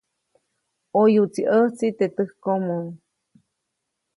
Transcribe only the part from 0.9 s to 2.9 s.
ʼOyuʼtsi ʼäjtsi teʼ täjkomo.